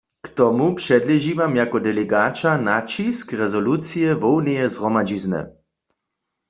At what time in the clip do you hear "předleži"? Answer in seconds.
0.79-1.33